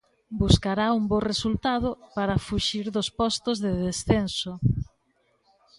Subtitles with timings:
[0.41, 4.51] Buscará un bo resultado para fuxir dos postos de descenso.